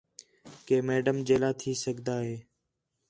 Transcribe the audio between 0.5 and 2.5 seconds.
کہ میڈم جیلا تھی سڳدا ہے